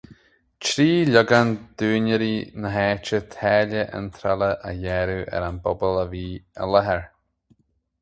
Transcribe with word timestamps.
Trí 0.67 0.85
ligeann 1.09 1.51
d'úinéirí 1.81 2.31
na 2.63 2.73
háite 2.77 3.21
táille 3.37 3.85
iontrála 3.93 4.51
a 4.71 4.75
ghearradh 4.83 5.33
ar 5.35 5.49
an 5.53 5.63
bpobal 5.69 6.05
a 6.07 6.11
bhí 6.17 6.27
i 6.65 6.75
láthair. 6.75 7.09